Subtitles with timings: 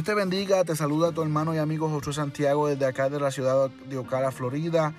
[0.00, 3.30] Dios te bendiga, te saluda tu hermano y amigo Josué Santiago desde acá de la
[3.30, 4.94] ciudad de Ocala, Florida,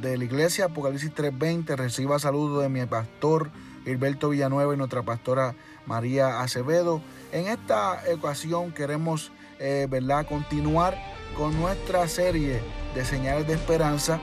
[0.00, 1.76] de la iglesia Apocalipsis 320.
[1.76, 3.52] Reciba saludos de mi pastor
[3.84, 5.54] Gilberto Villanueva y nuestra pastora
[5.86, 7.00] María Acevedo.
[7.30, 10.26] En esta ocasión queremos eh, ¿verdad?
[10.26, 11.00] continuar
[11.36, 12.60] con nuestra serie
[12.96, 14.18] de señales de esperanza,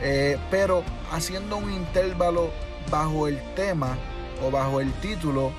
[0.00, 2.50] eh, pero haciendo un intervalo
[2.88, 3.98] bajo el tema
[4.46, 5.50] o bajo el título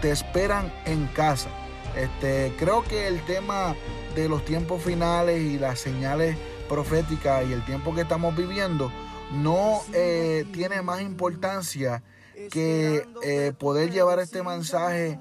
[0.00, 1.48] Te esperan en casa.
[1.96, 3.76] Este, creo que el tema
[4.14, 6.36] de los tiempos finales y las señales
[6.68, 8.90] proféticas y el tiempo que estamos viviendo
[9.32, 12.02] no eh, tiene más importancia
[12.50, 15.18] que eh, poder llevar este mensaje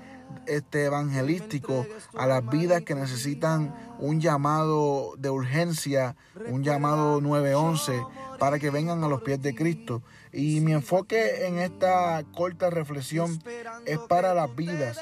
[0.48, 6.16] este, evangelístico a las vidas que necesitan un llamado de urgencia,
[6.48, 8.02] un llamado 911
[8.40, 10.02] para que vengan a los pies de Cristo.
[10.32, 13.42] Y mi enfoque en esta corta reflexión
[13.86, 14.98] es para las vidas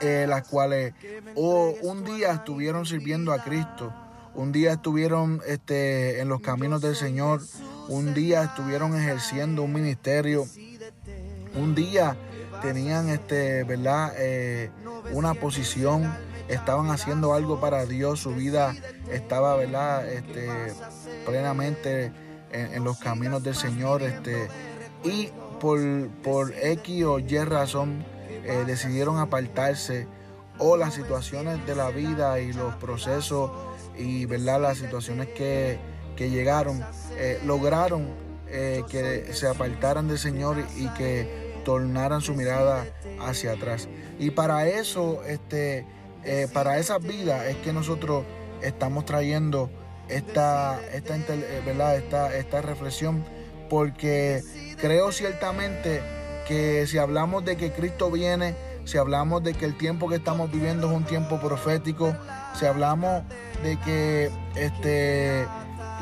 [0.00, 0.94] eh, las cuales
[1.34, 3.92] o un día estuvieron sirviendo a Cristo,
[4.34, 7.42] un día estuvieron este, en los caminos del Señor,
[7.88, 10.46] un día estuvieron ejerciendo un ministerio,
[11.54, 12.16] un día
[12.62, 14.12] tenían este, ¿verdad?
[14.16, 14.70] Eh,
[15.12, 16.12] una posición,
[16.48, 18.74] estaban haciendo algo para Dios, su vida
[19.10, 20.06] estaba ¿verdad?
[20.08, 20.48] Este,
[21.26, 22.12] plenamente
[22.52, 24.02] en, los caminos del Señor.
[24.02, 24.48] Este,
[25.04, 28.04] y por, por X o Y razón,
[28.50, 30.08] eh, decidieron apartarse
[30.58, 33.52] o las situaciones de la vida y los procesos
[33.96, 34.60] y ¿verdad?
[34.60, 35.78] las situaciones que,
[36.18, 36.84] llegaron
[37.16, 38.08] eh, lograron
[38.48, 42.84] eh, que se apartaran del Señor y que tornaran su mirada
[43.20, 43.88] hacia atrás.
[44.18, 45.86] Y para eso, este,
[46.52, 48.24] para esas vidas es que nosotros
[48.60, 49.70] estamos trayendo
[50.08, 51.16] esta, esta,
[51.64, 51.96] ¿verdad?
[51.96, 53.24] esta, esta reflexión
[53.70, 54.42] porque
[54.78, 56.02] creo ciertamente
[56.50, 60.50] que si hablamos de que Cristo viene, si hablamos de que el tiempo que estamos
[60.50, 62.12] viviendo es un tiempo profético,
[62.58, 63.22] si hablamos
[63.62, 65.46] de que este,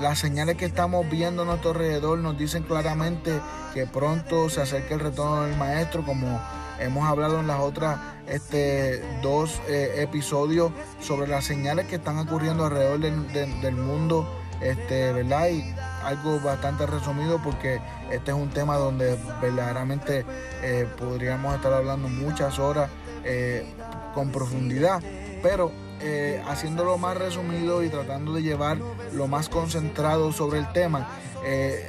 [0.01, 3.39] las señales que estamos viendo a nuestro alrededor nos dicen claramente
[3.75, 6.41] que pronto se acerca el retorno del maestro, como
[6.81, 12.65] hemos hablado en las otras este, dos eh, episodios sobre las señales que están ocurriendo
[12.65, 14.27] alrededor del, mundo,
[14.63, 15.49] este, ¿verdad?
[15.51, 15.75] Y
[16.09, 17.81] algo bastante resumido porque
[18.11, 20.25] este es un tema donde verdaderamente
[20.63, 22.91] eh, podríamos estar hablando muchas horas
[23.25, 23.67] eh,
[24.15, 25.03] con profundidad,
[25.43, 25.71] pero
[26.01, 28.79] eh, haciéndolo más resumido y tratando de llevar
[29.13, 31.09] lo más concentrado sobre el tema,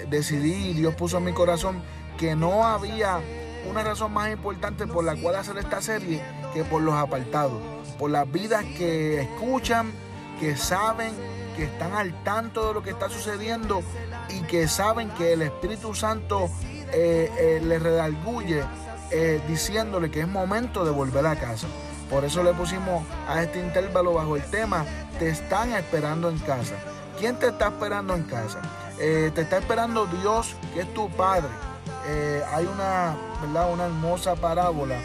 [0.10, 1.82] decidí y Dios puso en mi corazón
[2.18, 3.20] que no había
[3.70, 6.22] una razón más importante por la cual hacer esta serie
[6.54, 7.62] que por los apartados,
[7.98, 9.92] por las vidas que escuchan,
[10.40, 11.14] que saben,
[11.58, 13.82] que están al tanto de lo que está sucediendo
[14.30, 16.50] y que saben que el Espíritu Santo
[16.92, 18.64] eh, eh, le redarguye
[19.12, 21.68] eh, diciéndole que es momento de volver a casa.
[22.10, 24.86] Por eso le pusimos a este intervalo bajo el tema,
[25.20, 26.76] te están esperando en casa.
[27.20, 28.62] ¿Quién te está esperando en casa?
[28.98, 31.48] te está esperando Dios, que es tu Padre.
[32.52, 33.72] hay una, ¿verdad?
[33.72, 34.98] una hermosa parábola,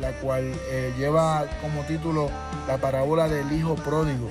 [0.00, 0.54] la cual
[0.96, 2.30] lleva como título
[2.66, 4.30] la parábola del Hijo Pródigo.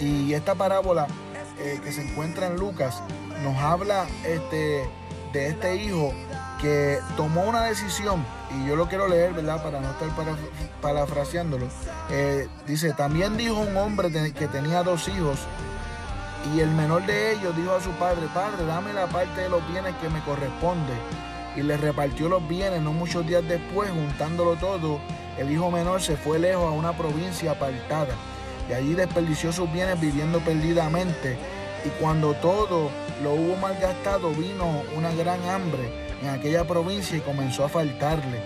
[0.00, 1.06] Y esta parábola
[1.58, 3.02] eh, que se encuentra en Lucas
[3.42, 4.88] nos habla este,
[5.32, 6.12] de este hijo
[6.60, 9.62] que tomó una decisión, y yo lo quiero leer, ¿verdad?
[9.62, 10.08] Para no estar
[10.80, 11.66] parafraseándolo.
[12.10, 15.38] Eh, dice, también dijo un hombre que tenía dos hijos,
[16.54, 19.66] y el menor de ellos dijo a su padre, Padre, dame la parte de los
[19.70, 20.92] bienes que me corresponde.
[21.56, 25.00] Y le repartió los bienes, no muchos días después, juntándolo todo,
[25.38, 28.14] el hijo menor se fue lejos a una provincia apartada
[28.68, 31.36] y allí desperdició sus bienes viviendo perdidamente.
[31.84, 32.90] Y cuando todo
[33.22, 38.40] lo hubo malgastado, vino una gran hambre en aquella provincia y comenzó a faltarle.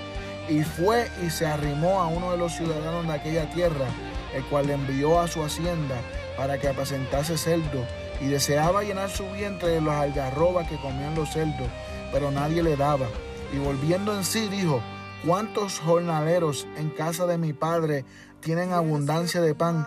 [0.49, 3.87] Y fue y se arrimó a uno de los ciudadanos de aquella tierra,
[4.35, 5.97] el cual le envió a su hacienda
[6.37, 7.87] para que apacentase cerdos,
[8.21, 11.69] y deseaba llenar su vientre de los algarrobas que comían los cerdos,
[12.13, 13.07] pero nadie le daba.
[13.55, 14.83] Y volviendo en sí dijo,
[15.25, 18.05] ¿cuántos jornaleros en casa de mi padre
[18.41, 19.87] tienen abundancia de pan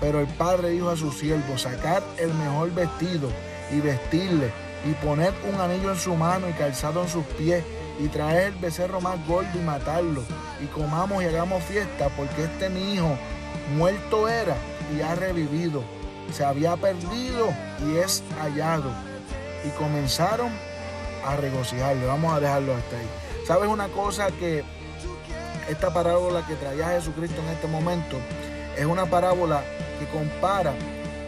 [0.00, 3.30] Pero el padre dijo a su siervo, sacar el mejor vestido
[3.70, 4.50] y vestirle
[4.84, 7.64] y poner un anillo en su mano y calzado en sus pies
[7.98, 10.22] y traer el becerro más gordo y matarlo
[10.62, 13.16] y comamos y hagamos fiesta porque este mi hijo
[13.74, 14.56] muerto era
[14.94, 15.82] y ha revivido,
[16.32, 17.52] se había perdido
[17.86, 18.90] y es hallado.
[19.64, 20.50] Y comenzaron
[21.26, 22.06] a regocijarle.
[22.06, 23.08] Vamos a dejarlo hasta ahí.
[23.46, 24.62] ¿Sabes una cosa que
[25.68, 28.16] esta parábola que traía Jesucristo en este momento
[28.76, 29.64] es una parábola
[29.98, 30.72] que compara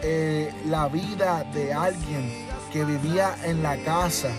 [0.01, 4.29] eh, la vida de alguien que vivía en la casa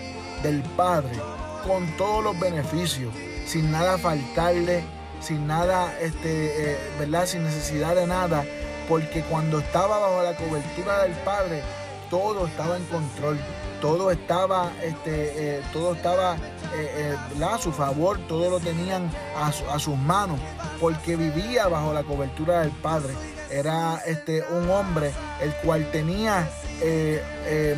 [0.43, 1.19] del Padre
[1.67, 3.13] con todos los beneficios,
[3.47, 4.83] sin nada faltarle,
[5.21, 7.27] sin nada, este, eh, ¿verdad?
[7.27, 8.43] Sin necesidad de nada,
[8.89, 11.63] porque cuando estaba bajo la cobertura del Padre,
[12.09, 13.39] todo estaba en control,
[13.83, 20.39] todo estaba, este, eh, todo estaba a su favor, todo lo tenían a, sus manos,
[20.81, 23.13] porque vivía bajo la cobertura del Padre.
[23.51, 25.13] Era este, un hombre
[25.43, 26.49] el cual tenía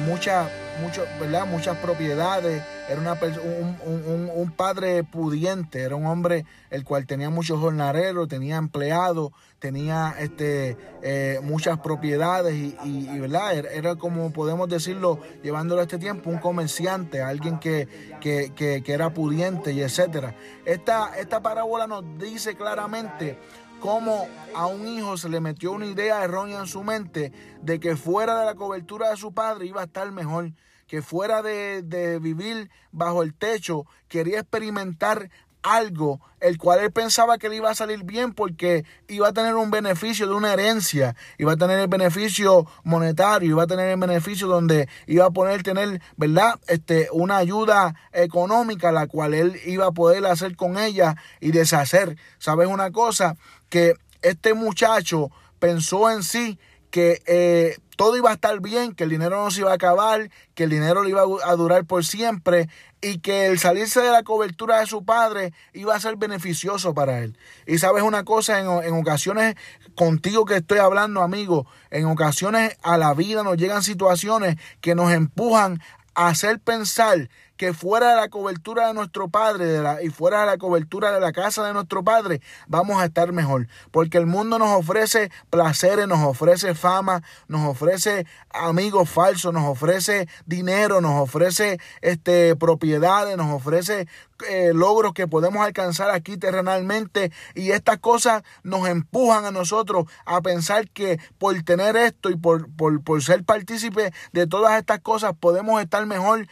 [0.06, 0.48] mucha,
[0.80, 1.46] mucho, ¿verdad?
[1.46, 7.58] muchas propiedades, era una un, un, padre pudiente, era un hombre el cual tenía muchos
[7.60, 12.54] jornaleros, tenía empleados, tenía este, eh, muchas propiedades
[12.84, 13.54] y, ¿verdad?
[13.54, 17.88] Era, como podemos decirlo, llevándolo a este tiempo, un comerciante, alguien que,
[18.20, 20.34] que, que, era pudiente y etcétera.
[20.64, 23.38] Esta, esta parábola nos dice claramente
[23.82, 27.32] cómo a un hijo se le metió una idea errónea en su mente
[27.62, 30.52] de que fuera de la cobertura de su padre iba a estar mejor
[30.86, 35.30] que fuera de, vivir bajo el techo, quería experimentar
[35.62, 39.54] algo el cual él pensaba que le iba a salir bien porque iba a tener
[39.54, 43.98] un beneficio de una herencia, iba a tener el beneficio monetario, iba a tener el
[43.98, 46.58] beneficio donde iba a poder tener, ¿verdad?
[46.66, 52.16] Este, una ayuda económica la cual él iba a poder hacer con ella y deshacer.
[52.38, 53.36] ¿Sabes una cosa?
[53.68, 55.30] Que este muchacho
[55.60, 56.58] pensó en sí
[56.92, 60.30] que eh, todo iba a estar bien, que el dinero no se iba a acabar,
[60.54, 62.68] que el dinero le iba a durar por siempre
[63.00, 67.20] y que el salirse de la cobertura de su padre iba a ser beneficioso para
[67.20, 67.38] él.
[67.66, 69.56] Y sabes una cosa, en, en ocasiones
[69.94, 75.10] contigo que estoy hablando, amigo, en ocasiones a la vida nos llegan situaciones que nos
[75.10, 75.80] empujan
[76.14, 77.30] a hacer pensar
[77.62, 81.30] que fuera de la cobertura de nuestro Padre y fuera de la cobertura de la
[81.30, 83.68] casa de nuestro Padre, vamos a estar mejor.
[83.92, 90.26] Porque el mundo nos ofrece placeres, nos ofrece fama, nos ofrece amigos falsos, nos ofrece
[90.44, 94.08] dinero, nos ofrece este, propiedades, nos ofrece
[94.48, 100.40] eh, logros que podemos alcanzar aquí terrenalmente y estas cosas nos empujan a nosotros a
[100.40, 105.34] pensar que por tener esto y por, por, por ser partícipe de todas estas cosas
[105.38, 106.48] podemos estar mejor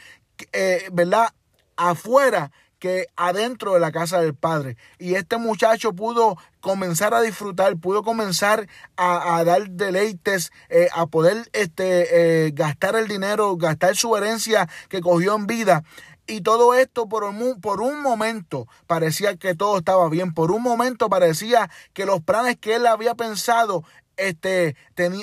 [0.52, 1.32] eh, ¿verdad?
[1.76, 2.50] Afuera
[2.80, 4.76] que adentro de la casa del Padre.
[4.98, 8.66] Y este muchacho pudo comenzar a disfrutar, pudo comenzar
[8.96, 15.00] a, dar deleites, eh, a poder este, eh, gastar el dinero, gastar su herencia que
[15.00, 15.84] cogió en vida.
[16.26, 20.62] Y todo esto por un, por un momento parecía que todo estaba bien, por un
[20.62, 23.84] momento parecía que los planes que él había pensado
[24.20, 24.76] este,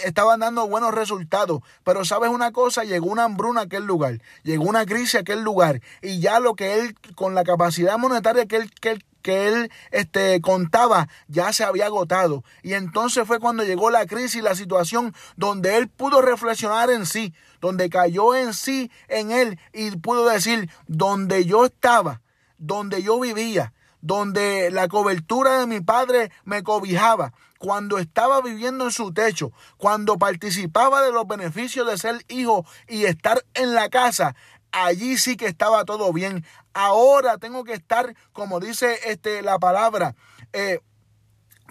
[0.04, 1.62] estaban dando buenos resultados.
[1.84, 5.44] Pero sabes una cosa, llegó una hambruna a aquel lugar, llegó una crisis a aquel
[5.44, 9.72] lugar y ya lo que él, con la capacidad monetaria que él, que que él
[9.92, 12.46] este, contaba ya se había agotado.
[12.64, 17.34] Y entonces fue cuando llegó la crisis, la situación donde él pudo reflexionar en sí,
[17.60, 22.22] donde cayó en sí, en él, y pudo decir, donde yo estaba,
[22.58, 28.92] donde yo vivía, donde la cobertura de mi padre me cobijaba, cuando estaba viviendo en
[28.92, 34.36] su techo, cuando participaba de los beneficios de ser hijo y estar en la casa,
[34.72, 36.46] allí sí que estaba todo bien.
[36.74, 40.16] Ahora tengo que estar, como dice este, la palabra,
[40.54, 40.80] eh,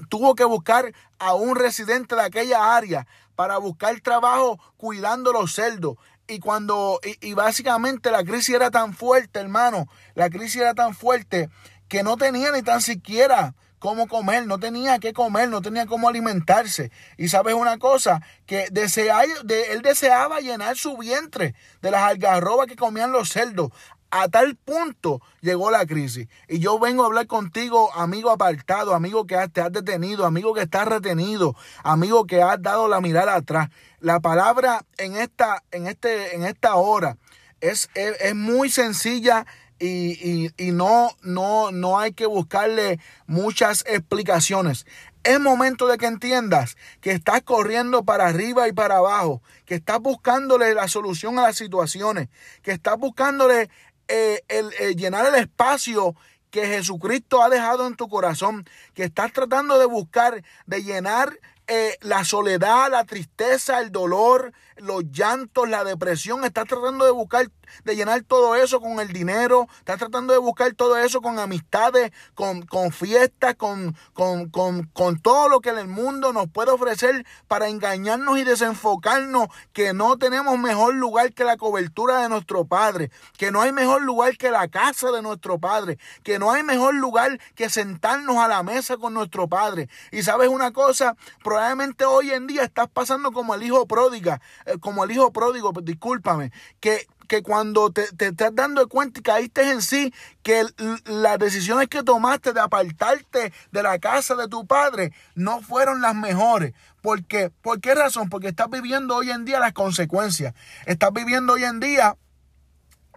[0.09, 5.97] tuvo que buscar a un residente de aquella área para buscar trabajo cuidando los cerdos.
[6.29, 11.49] Y cuando, y básicamente la crisis era tan fuerte, hermano, la crisis era tan fuerte
[11.89, 16.09] que no tenía ni tan siquiera cómo comer, no tenía qué comer, no tenía cómo
[16.09, 16.91] alimentarse.
[17.17, 23.13] Y sabes una cosa, que él deseaba llenar su vientre de las algarrobas que comían
[23.13, 23.71] los cerdos.
[24.11, 26.29] A tal punto llegó la crisis.
[26.49, 30.63] Y yo vengo a hablar contigo, amigo apartado, amigo que te has detenido, amigo que
[30.63, 33.69] estás retenido, amigo que has dado la mirada atrás.
[34.01, 37.19] La palabra en esta, en este, en esta hora
[37.61, 39.45] es, es muy sencilla
[39.79, 44.87] y, y, y, no, no, no hay que buscarle muchas explicaciones.
[45.23, 50.01] Es momento de que entiendas que estás corriendo para arriba y para abajo, que estás
[50.01, 52.29] buscándole la solución a las situaciones,
[52.63, 53.69] que estás buscándole
[54.09, 56.15] eh, el, llenar el espacio
[56.51, 61.97] que Jesucristo ha dejado en tu corazón, que estás tratando de buscar, de llenar eh,
[62.01, 66.45] la soledad, la tristeza, el dolor, los llantos, la depresión.
[66.45, 67.49] Estás tratando de buscar
[67.85, 72.13] de llenar todo eso con el dinero, estás tratando de buscar todo eso con amistades,
[72.35, 77.69] con, con fiestas, con, con, con, todo lo que el mundo nos puede ofrecer para
[77.69, 83.51] engañarnos y desenfocarnos, que no tenemos mejor lugar que la cobertura de nuestro Padre, que
[83.51, 87.39] no hay mejor lugar que la casa de nuestro Padre, que no hay mejor lugar
[87.55, 89.89] que sentarnos a la mesa con nuestro Padre.
[90.13, 91.17] Y sabes una cosa,
[91.57, 95.73] probablemente hoy en día estás pasando como el hijo pródiga, eh, como el hijo pródigo,
[95.83, 100.65] discúlpame, que que cuando te, estás dando cuenta y caíste en sí, que
[101.07, 106.15] las decisiones que tomaste de apartarte de la casa de tu padre no fueron las
[106.15, 106.73] mejores.
[107.03, 108.29] Porque, ¿Por qué razón?
[108.29, 110.55] Porque estás viviendo hoy en día las consecuencias.
[110.85, 112.17] Estás viviendo hoy en día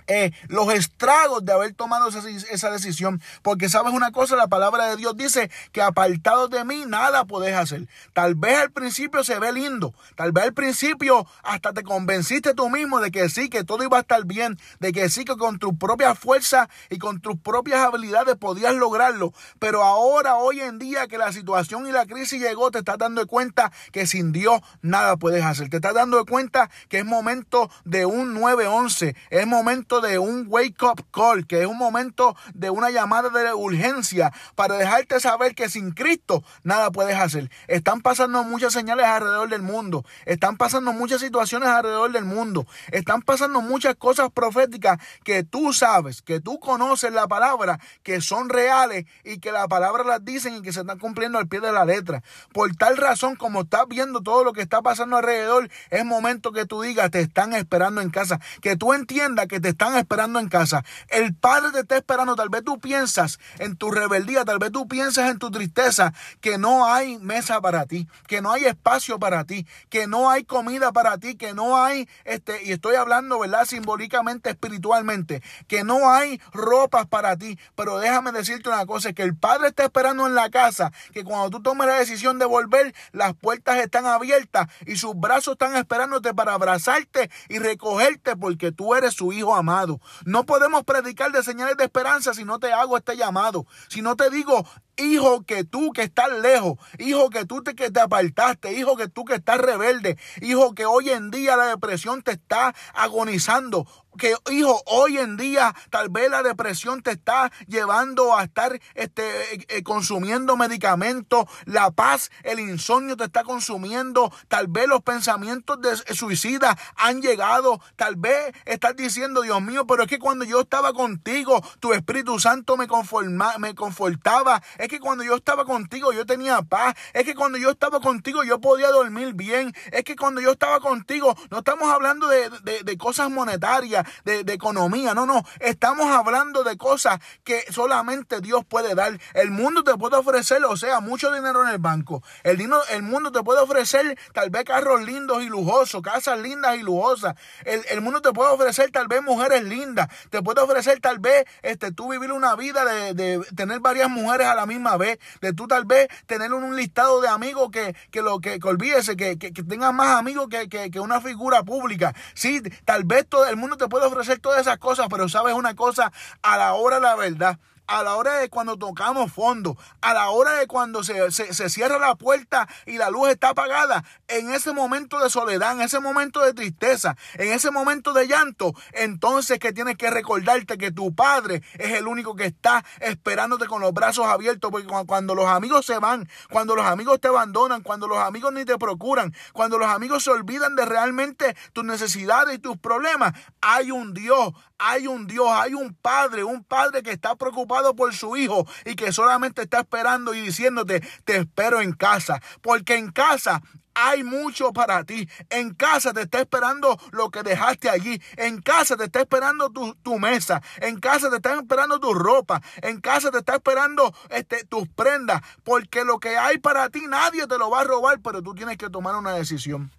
[0.10, 3.22] eh, los estragos de haber tomado esa, decisión.
[3.44, 7.56] Porque sabes una cosa, la palabra de Dios dice que apartado de mí nada puedes
[7.56, 7.88] hacer.
[8.14, 12.70] Tal vez al principio se ve lindo, tal vez al principio hasta te convenciste tú
[12.70, 15.60] mismo de que sí, que todo iba a estar bien, de que sí, que con
[15.60, 19.32] tu propia fuerza y con tus propias habilidades podías lograrlo.
[19.60, 23.28] Pero ahora, hoy en día que la situación y la crisis llegó, te estás dando
[23.28, 25.70] cuenta que sin Dios nada puedes hacer.
[25.70, 30.84] Te estás dando cuenta que es momento de un 911, es momento de un wake
[30.84, 35.70] up call, que es un momento de una llamada de urgencia para dejarte saber que
[35.70, 37.50] sin Cristo nada puedes hacer.
[37.68, 43.22] Están pasando muchas señales alrededor del mundo, están pasando muchas situaciones alrededor del mundo, están
[43.22, 49.06] pasando muchas cosas proféticas que tú sabes, que tú conoces la palabra, que son reales
[49.24, 51.86] y que la palabra las dicen y que se están cumpliendo al pie de la
[51.86, 52.24] letra.
[52.54, 56.66] Por tal razón, como estás viendo todo lo que está pasando alrededor, es momento que
[56.66, 60.50] tú digas, te están esperando en casa, que tú entiendas que te están esperando en
[60.50, 60.84] casa.
[61.10, 62.36] El Padre te está esperando.
[62.36, 66.58] Tal vez tú piensas en tu rebeldía, tal vez tú piensas en tu tristeza, que
[66.58, 70.92] no hay mesa para ti, que no hay espacio para ti, que no hay comida
[70.92, 73.66] para ti, que no hay, este, y estoy hablando, ¿verdad?
[73.66, 77.58] Simbólicamente, espiritualmente, que no hay ropas para ti.
[77.76, 81.50] Pero déjame decirte una cosa, que el Padre está esperando en la casa, que cuando
[81.50, 86.34] tú tomes la decisión de volver, las puertas están abiertas y sus brazos están esperándote
[86.34, 89.79] para abrazarte y recogerte porque tú eres su hijo amado.
[90.26, 93.66] No podemos predicar de señales de esperanza si no te hago este llamado.
[93.88, 94.68] Si no te digo,
[95.00, 99.08] hijo que tú que estás lejos, hijo que tú te, que te apartaste, hijo que
[99.08, 103.88] tú que estás rebelde, hijo que hoy en día la depresión te está agonizando,
[104.18, 109.56] que hijo, hoy en día tal vez la depresión te está llevando a estar este,
[109.56, 115.80] eh, eh, consumiendo medicamentos, la paz, el insomnio te está consumiendo, tal vez los pensamientos
[115.82, 120.62] de suicida han llegado, tal vez estás diciendo, Dios mío, pero es que cuando yo
[120.62, 126.26] estaba contigo, tu Espíritu Santo me, conforma, me confortaba, que cuando yo estaba contigo yo
[126.26, 130.42] tenía paz, es que cuando yo estaba contigo yo podía dormir bien, es que cuando
[130.42, 132.50] yo estaba contigo, no estamos hablando de,
[132.84, 135.14] de cosas monetarias, de, economía.
[135.14, 135.44] No, no.
[135.60, 139.20] Estamos hablando de cosas que solamente Dios puede dar.
[139.34, 142.24] El mundo te puede ofrecer, o sea, mucho dinero en el banco.
[142.44, 146.84] El, el mundo te puede ofrecer tal vez carros lindos y lujosos, casas lindas y
[146.84, 147.36] lujosas.
[147.66, 150.08] El, mundo te puede ofrecer tal vez mujeres lindas.
[150.30, 154.56] Te puede ofrecer tal vez este, tú vivir una vida de, tener varias mujeres a
[154.56, 155.20] la misma vez.
[155.42, 159.16] De tú tal vez tener un, listado de amigos que, que lo que, que olvídese,
[159.16, 162.14] que, que, tengas más amigos que, que, una figura pública.
[162.34, 165.76] Sí, tal vez todo el mundo te puede ofrecer todas esas cosas, pero sabes una
[165.76, 170.30] cosa, a la hora la verdad, a la hora de cuando tocamos fondo, a la
[170.30, 174.74] hora de cuando se, se, cierra la puerta y la luz está apagada, en ese
[174.74, 179.74] momento de soledad, en ese momento de tristeza, en ese momento de llanto, entonces que
[179.74, 184.28] tienes que recordarte que tu padre es el único que está esperándote con los brazos
[184.28, 188.54] abiertos, porque cuando los amigos se van, cuando los amigos te abandonan, cuando los amigos
[188.54, 193.34] ni te procuran, cuando los amigos se olvidan de realmente tus necesidades y tus problemas,
[193.62, 198.16] hay un Dios, hay un Dios, hay un Padre, un Padre que está preocupado por
[198.16, 203.12] su Hijo y que solamente está esperando y diciéndote, te espero en casa, porque en
[203.12, 203.62] casa
[203.94, 205.28] hay mucho para ti.
[205.50, 208.22] En casa te está esperando lo que dejaste allí.
[208.38, 210.62] En casa te está esperando tu, mesa.
[210.78, 212.62] En casa te está esperando tu ropa.
[212.82, 215.42] En casa te está esperando este, tus prendas.
[215.64, 218.78] Porque lo que hay para ti nadie te lo va a robar, pero tú tienes
[218.78, 219.92] que tomar una decisión.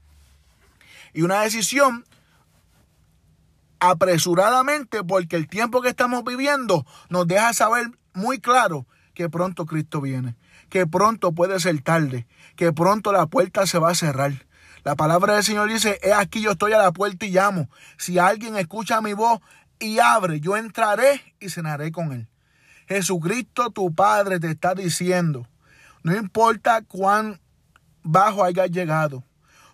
[1.13, 2.07] Y una decisión
[3.81, 10.01] apresuradamente porque el tiempo que estamos viviendo nos deja saber muy claro que pronto Cristo
[10.01, 10.37] viene,
[10.69, 14.47] que pronto puede ser tarde, que pronto la puerta se va a cerrar.
[14.85, 17.69] La palabra del Señor dice, he aquí yo estoy a la puerta y llamo.
[17.99, 19.41] Si alguien escucha mi voz
[19.79, 22.29] y abre, yo entraré y cenaré con él.
[22.87, 25.47] Jesucristo tu Padre te está diciendo,
[26.03, 27.41] no importa cuán
[28.03, 29.23] bajo hayas llegado,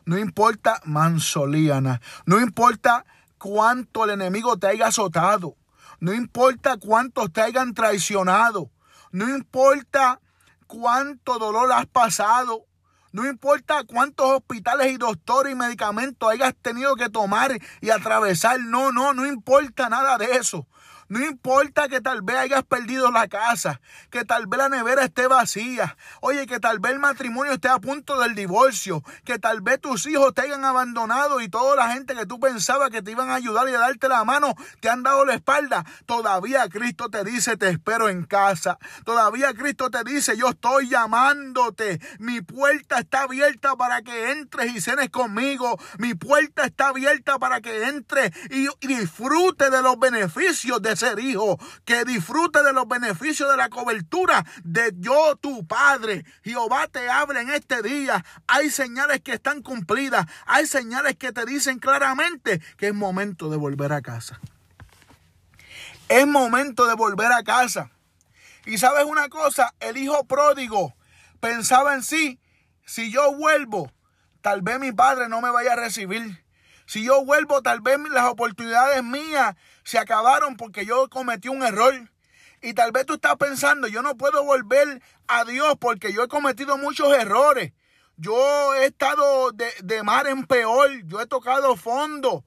[0.04, 3.04] no importa mansolíana, no importa
[3.38, 5.56] cuánto el enemigo te haya azotado,
[6.00, 8.70] no importa cuántos te hayan traicionado,
[9.12, 10.20] no importa
[10.66, 12.66] cuánto dolor has pasado,
[13.12, 18.60] no importa cuántos hospitales y doctores y medicamentos hayas tenido que tomar y atravesar.
[18.60, 20.66] No, no, no importa nada de eso.
[21.08, 25.26] No importa que tal vez hayas perdido la casa, que tal vez la nevera esté
[25.26, 29.80] vacía, oye, que tal vez el matrimonio esté a punto del divorcio, que tal vez
[29.80, 33.30] tus hijos te hayan abandonado y toda la gente que tú pensabas que te iban
[33.30, 35.84] a ayudar y a darte la mano te han dado la espalda.
[36.06, 38.78] Todavía Cristo te dice, te espero en casa.
[39.04, 42.00] Todavía Cristo te dice, yo estoy llamándote.
[42.18, 45.78] Mi puerta está abierta para que entres y cenes conmigo.
[45.98, 51.58] Mi puerta está abierta para que entres y, disfrute de los beneficios de ser hijo,
[51.84, 56.24] que disfrute de los beneficios de la cobertura de yo, tu Padre.
[56.42, 58.24] Jehová te habla en este día.
[58.46, 60.26] Hay señales que están cumplidas.
[60.46, 64.40] Hay señales que te dicen claramente que es momento de volver a casa.
[66.08, 67.90] Es momento de volver a casa.
[68.64, 70.96] Y sabes una cosa, el hijo pródigo
[71.40, 72.40] pensaba en sí,
[72.84, 73.92] si yo vuelvo,
[74.40, 76.44] tal vez mi padre no me vaya a recibir.
[76.86, 81.94] Si yo vuelvo, tal vez las oportunidades mías se acabaron porque yo cometí un error.
[82.62, 86.28] Y tal vez tú estás pensando, yo no puedo volver a Dios porque yo he
[86.28, 87.72] cometido muchos errores.
[88.16, 92.44] Yo he estado de, de mar en peor, yo he tocado fondo.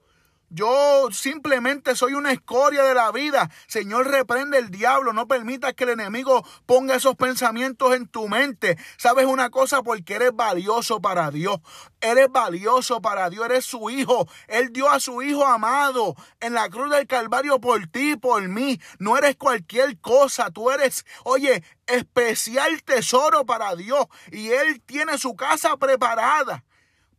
[0.52, 3.48] Yo simplemente soy una escoria de la vida.
[3.68, 5.12] Señor, reprende el diablo.
[5.12, 8.76] No permitas que el enemigo ponga esos pensamientos en tu mente.
[8.96, 9.84] ¿Sabes una cosa?
[9.84, 11.60] Porque eres valioso para Dios.
[12.00, 13.44] Eres valioso para Dios.
[13.44, 14.26] Eres su hijo.
[14.48, 18.80] Él dio a su hijo amado en la cruz del Calvario por ti, por mí.
[18.98, 20.50] No eres cualquier cosa.
[20.50, 24.04] Tú eres, oye, especial tesoro para Dios.
[24.32, 26.64] Y Él tiene su casa preparada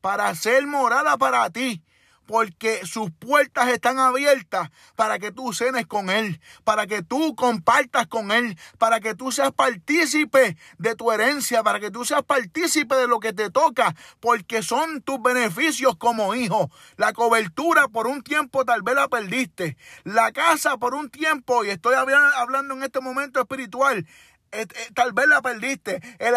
[0.01, 1.81] para ser morada para ti
[2.31, 8.07] porque sus puertas están abiertas para que tú cenes con Él, para que tú compartas
[8.07, 12.95] con Él, para que tú seas partícipe de tu herencia, para que tú seas partícipe
[12.95, 16.71] de lo que te toca, porque son tus beneficios como hijo.
[16.95, 21.69] La cobertura por un tiempo tal vez la perdiste, la casa por un tiempo, y
[21.69, 24.07] estoy hablando en este momento espiritual,
[24.51, 26.01] eh, eh, tal vez la perdiste.
[26.19, 26.35] El,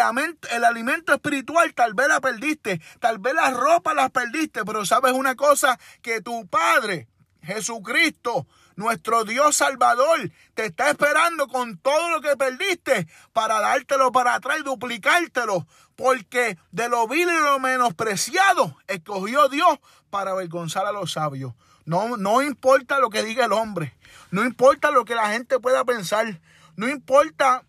[0.51, 2.81] el alimento espiritual tal vez la perdiste.
[2.99, 4.63] Tal vez la ropa la perdiste.
[4.63, 7.07] Pero sabes una cosa, que tu Padre,
[7.43, 14.35] Jesucristo, nuestro Dios Salvador, te está esperando con todo lo que perdiste para dártelo para
[14.35, 15.67] atrás y duplicártelo.
[15.95, 21.53] Porque de lo vil y lo menospreciado escogió Dios para avergonzar a los sabios.
[21.85, 23.95] No, no importa lo que diga el hombre.
[24.31, 26.41] No importa lo que la gente pueda pensar.
[26.75, 27.63] No importa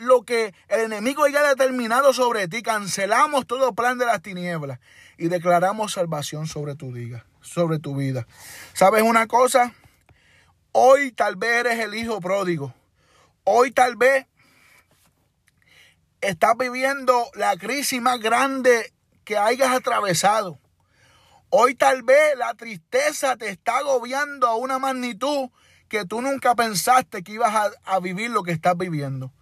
[0.00, 2.62] lo que el enemigo haya determinado sobre ti.
[2.62, 4.80] Cancelamos todo plan de las tinieblas
[5.18, 8.26] y declaramos salvación sobre tu vida, sobre tu vida.
[8.72, 9.74] ¿Sabes una cosa?
[10.72, 12.74] Hoy tal vez eres el hijo pródigo.
[13.44, 14.26] Hoy tal vez
[16.20, 18.92] estás viviendo la crisis más grande
[19.24, 20.58] que hayas atravesado.
[21.50, 25.50] Hoy tal vez la tristeza te está agobiando a una magnitud
[25.88, 29.32] que tú nunca pensaste que ibas a vivir lo que estás viviendo.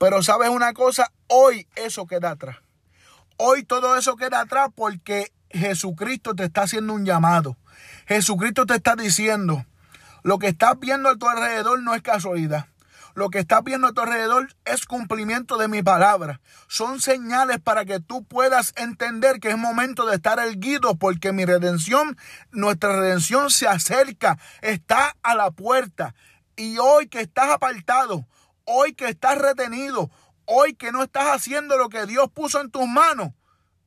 [0.00, 2.56] Pero sabes una cosa, hoy eso queda atrás.
[3.36, 7.58] Hoy todo eso queda atrás porque Jesucristo te está haciendo un llamado.
[8.06, 9.66] Jesucristo te está diciendo,
[10.22, 12.68] lo que estás viendo a tu alrededor no es casualidad.
[13.14, 16.40] Lo que estás viendo a tu alrededor es cumplimiento de mi palabra.
[16.66, 21.44] Son señales para que tú puedas entender que es momento de estar erguido porque mi
[21.44, 22.16] redención,
[22.52, 26.14] nuestra redención se acerca, está a la puerta.
[26.56, 28.26] Y hoy que estás apartado,
[28.64, 30.10] hoy que estás retenido,
[30.44, 33.32] hoy que no estás haciendo lo que Dios puso en tus manos,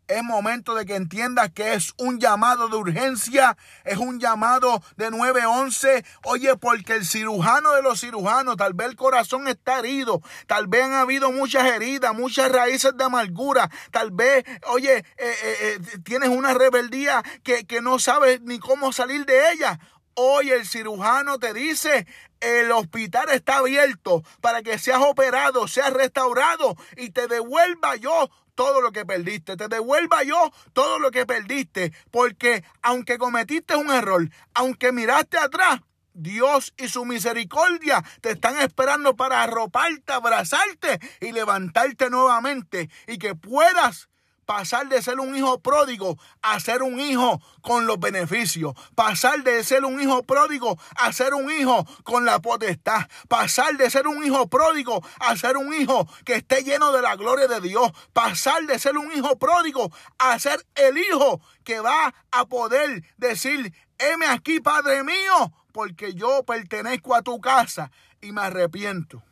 [0.07, 5.09] es momento de que entiendas que es un llamado de urgencia, es un llamado de
[5.09, 6.05] 911.
[6.23, 10.83] Oye, porque el cirujano de los cirujanos, tal vez el corazón está herido, tal vez
[10.83, 16.29] han habido muchas heridas, muchas raíces de amargura, tal vez, oye, eh, eh, eh, tienes
[16.29, 19.79] una rebeldía que, que no sabes ni cómo salir de ella.
[20.15, 22.05] Hoy el cirujano te dice,
[22.39, 28.81] el hospital está abierto para que seas operado, seas restaurado y te devuelva yo todo
[28.81, 34.29] lo que perdiste, te devuelva yo todo lo que perdiste, porque aunque cometiste un error,
[34.53, 35.81] aunque miraste atrás,
[36.13, 43.33] Dios y su misericordia te están esperando para arroparte, abrazarte y levantarte nuevamente y que
[43.33, 44.09] puedas
[44.45, 49.63] pasar de ser un hijo pródigo a ser un hijo con los beneficios, pasar de
[49.63, 54.23] ser un hijo pródigo a ser un hijo con la potestad, pasar de ser un
[54.23, 58.65] hijo pródigo a ser un hijo que esté lleno de la gloria de Dios, pasar
[58.65, 64.25] de ser un hijo pródigo a ser el hijo que va a poder decir, heme
[64.25, 69.23] aquí, Padre mío, porque yo pertenezco a tu casa y me arrepiento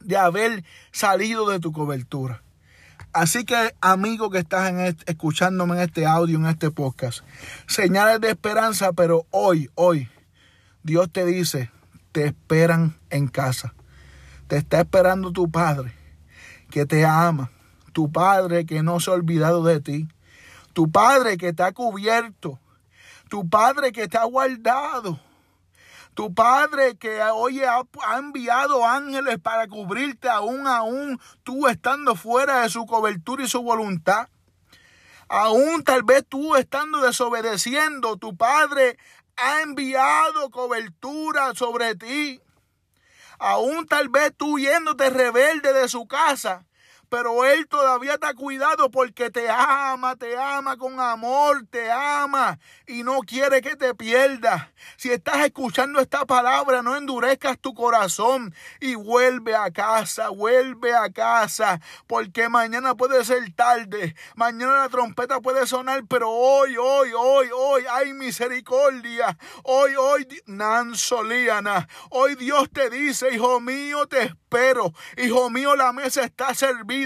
[0.00, 2.42] de haber salido de tu cobertura.
[3.12, 4.72] Así que, amigo que estás
[5.06, 7.24] escuchándome en este audio, en este podcast,
[7.66, 10.08] señales de esperanza, pero hoy, hoy,
[10.84, 11.70] Dios te dice,
[12.12, 13.74] te esperan en casa.
[14.46, 15.92] Te está esperando tu Padre,
[16.70, 17.50] que te ama.
[17.92, 20.08] Tu Padre que no se ha olvidado de ti.
[20.72, 22.60] Tu Padre que te ha cubierto.
[23.28, 25.18] Tu Padre que te ha guardado
[26.14, 27.82] tu Padre que hoy ha,
[28.18, 34.28] enviado ángeles para cubrirte aún, aún tú estando fuera de su cobertura y su voluntad.
[35.28, 38.98] Aún tal vez tú estando desobedeciendo, tu Padre
[39.36, 42.40] ha enviado cobertura sobre ti.
[43.38, 46.66] Aún tal vez tú yéndote rebelde de su casa,
[47.10, 52.58] pero Él todavía te ha cuidado porque te ama, te ama con amor, te ama
[52.86, 54.68] y no quiere que te pierdas.
[54.96, 61.10] Si estás escuchando esta palabra, no endurezcas tu corazón y vuelve a casa, vuelve a
[61.10, 67.48] casa, porque mañana puede ser tarde, mañana la trompeta puede sonar, pero hoy, hoy, hoy,
[67.52, 69.36] hoy hay misericordia.
[69.64, 74.92] Hoy, hoy, Nansolíana, hoy Dios te dice, hijo mío, te espero.
[75.16, 76.99] Hijo mío, la mesa está servida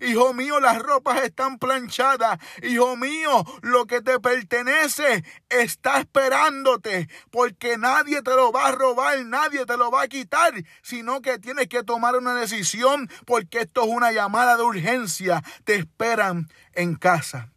[0.00, 2.38] Hijo mío, las ropas están planchadas.
[2.62, 7.08] Hijo mío, lo que te pertenece está esperándote.
[7.30, 10.54] Porque nadie te lo va a robar, nadie te lo va a quitar.
[10.82, 15.42] Sino que tienes que tomar una decisión porque esto es una llamada de urgencia.
[15.64, 17.50] Te esperan en casa.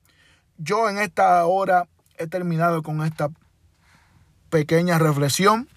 [0.57, 3.29] Yo en esta hora he terminado con esta
[4.49, 5.69] pequeña reflexión.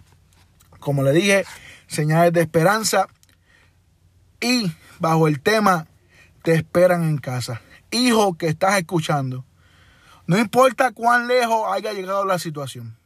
[0.80, 1.44] Como le dije,
[1.86, 3.06] señales de esperanza.
[4.40, 5.86] Y bajo el tema
[6.42, 7.62] te esperan en casa.
[7.90, 9.44] Hijo que estás escuchando,
[10.26, 12.96] no importa cuán lejos haya llegado la situación,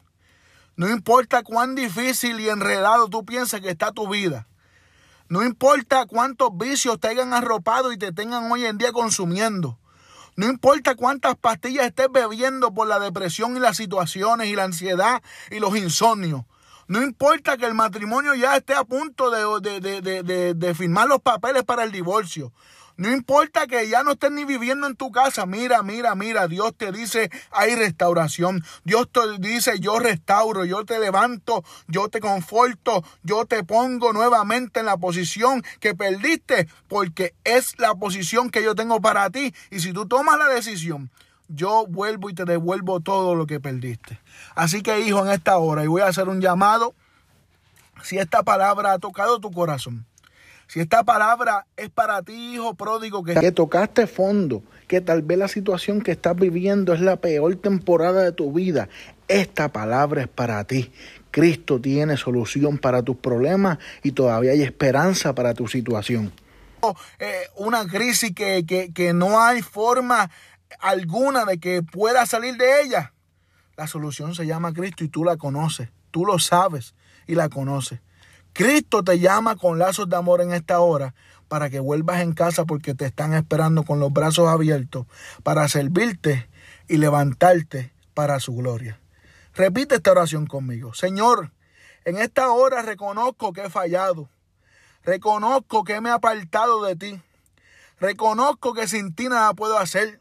[0.76, 4.46] no importa cuán difícil y enredado tú piensas que está tu vida,
[5.28, 9.78] no importa cuántos vicios te hayan arropado y te tengan hoy en día consumiendo,
[10.36, 15.22] no importa cuántas pastillas estés bebiendo por la depresión y las situaciones y la ansiedad
[15.50, 16.42] y los insomnios.
[16.88, 21.64] No importa que el matrimonio ya esté a punto de, de, de, firmar los papeles
[21.64, 22.52] para el divorcio.
[22.96, 25.44] No importa que ya no estés ni viviendo en tu casa.
[25.44, 26.48] Mira, mira, mira.
[26.48, 28.64] Dios te dice, hay restauración.
[28.84, 34.80] Dios te dice, yo restauro, yo te levanto, yo te conforto, yo te pongo nuevamente
[34.80, 39.52] en la posición que perdiste, porque es la posición que yo tengo para ti.
[39.70, 41.10] Y si tú tomas la decisión,
[41.48, 44.20] yo vuelvo y te devuelvo todo lo que perdiste.
[44.54, 46.94] Así que, hijo, en esta hora, y voy a hacer un llamado,
[48.02, 50.06] si esta palabra ha tocado tu corazón
[50.68, 55.38] si esta palabra es para ti, hijo pródigo, que, que tocaste fondo, que tal vez
[55.38, 58.88] la situación que estás viviendo es la peor temporada de tu vida,
[59.28, 60.92] esta palabra es para ti.
[61.30, 66.32] Cristo tiene solución para tus problemas y todavía hay esperanza para tu situación.
[67.18, 70.30] Eh, una crisis que, que, que no hay forma
[70.80, 73.12] alguna de que pueda salir de ella.
[73.76, 76.94] La solución se llama Cristo y tú la conoces, tú lo sabes
[77.26, 78.00] y la conoces.
[78.52, 81.14] Cristo te llama con lazos de amor en esta hora
[81.48, 85.06] para que vuelvas en casa porque te están esperando con los brazos abiertos
[85.42, 86.48] para servirte
[86.88, 88.98] y levantarte para su gloria.
[89.54, 90.94] Repite esta oración conmigo.
[90.94, 91.52] Señor,
[92.04, 94.28] en esta hora reconozco que he fallado.
[95.02, 97.20] Reconozco que me he apartado de ti.
[97.98, 100.20] Reconozco que sin ti nada puedo hacer.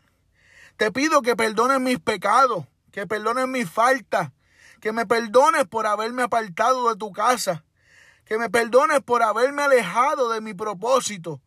[0.77, 4.31] Te pido que perdones mis pecados, que perdones mis faltas,
[4.81, 7.65] que me perdones por haberme apartado de tu casa
[8.25, 11.41] que me perdones por haberme alejado de mi propósito,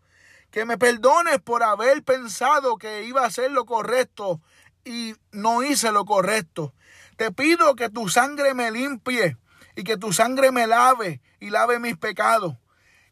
[0.51, 4.41] que me perdones por haber pensado que iba a hacer lo correcto
[4.85, 6.73] y no hice lo correcto.
[7.17, 9.37] Te pido que tu sangre me limpie
[9.75, 12.55] y que tu sangre me lave y lave mis pecados.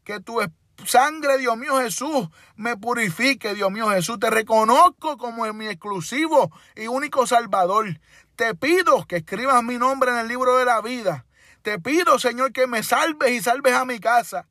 [0.05, 0.41] Que tu
[0.85, 4.19] sangre, Dios mío Jesús, me purifique, Dios mío Jesús.
[4.19, 8.01] Te reconozco como mi exclusivo y único Salvador.
[8.37, 11.27] Te pido que escribas mi nombre en el libro de la vida
[11.67, 14.47] te pido, Señor, que me salves y salves a mi casa.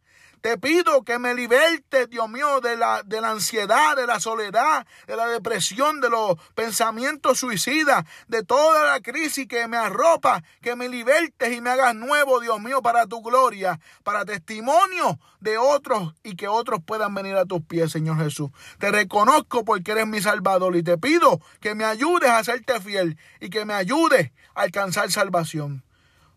[0.45, 4.86] Te pido que me libertes, Dios mío, de la, de la ansiedad, de la soledad,
[5.08, 10.75] de la depresión, de los pensamientos suicidas, de toda la crisis que me arropa, que
[10.75, 16.13] me libertes y me hagas nuevo, Dios mío, para tu gloria, para testimonio de otros
[16.21, 18.51] y que otros puedan venir a tus pies, Señor Jesús.
[18.77, 23.17] Te reconozco porque eres mi Salvador y te pido que me ayudes a serte fiel
[23.39, 25.85] y que me ayudes a alcanzar salvación.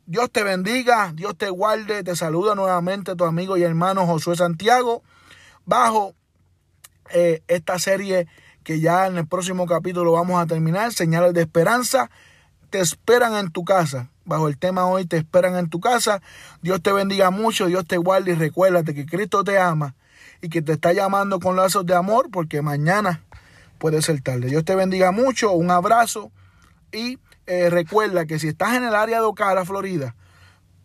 [0.09, 5.03] Dios te bendiga, Dios te guarde, te saluda nuevamente tu amigo y hermano Josué Santiago
[5.67, 6.15] bajo
[7.11, 8.27] eh, esta serie
[8.65, 12.11] que ya en el próximo capítulo vamos a terminar, señales de esperanza,
[12.71, 14.09] te esperan en tu casa.
[14.25, 16.23] Bajo el tema hoy te esperan en tu casa.
[16.63, 19.95] Dios te bendiga mucho, Dios te guarde y recuérdate que Cristo te ama
[20.41, 23.27] y que te está llamando con lazos de amor porque mañana
[23.77, 24.47] puede ser tarde.
[24.47, 26.33] Dios te bendiga mucho, un abrazo
[26.93, 27.19] y
[27.49, 30.15] eh, recuerda que si estás en el área de Ocala, Florida,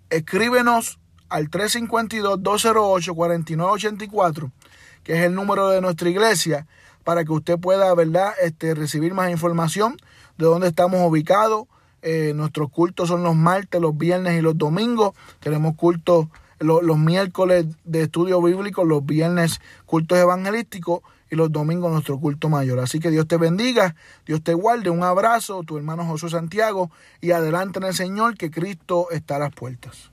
[0.10, 0.97] escríbenos
[1.28, 4.49] al 352-208-4984,
[5.04, 6.65] que es el número de nuestra iglesia,
[7.04, 9.97] para que usted pueda, ¿verdad?, este, recibir más información
[10.38, 11.65] de dónde estamos ubicados.
[12.02, 15.12] Eh, nuestros cultos son los martes, los viernes y los domingos.
[15.41, 16.28] Tenemos cultos
[16.60, 21.02] los miércoles de estudio bíblico, los viernes cultos evangelísticos
[21.34, 22.80] y los domingos nuestro culto mayor.
[22.80, 26.91] Así que Dios te bendiga, Dios te guarde, un abrazo, tu hermano Josué Santiago
[27.22, 30.12] y adelante en el Señor que Cristo está a las puertas.